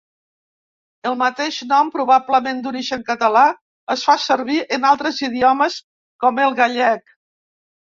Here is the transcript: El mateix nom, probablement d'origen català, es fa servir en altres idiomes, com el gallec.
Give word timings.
El 1.09 1.17
mateix 1.19 1.59
nom, 1.71 1.91
probablement 1.97 2.63
d'origen 2.63 3.03
català, 3.11 3.45
es 3.97 4.07
fa 4.09 4.17
servir 4.25 4.59
en 4.79 4.89
altres 4.95 5.23
idiomes, 5.31 5.79
com 6.27 6.45
el 6.49 6.61
gallec. 6.65 7.17